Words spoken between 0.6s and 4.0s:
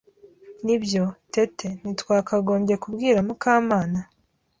Nibyo, Tete, ntitwakagombye kubwira Mukamana?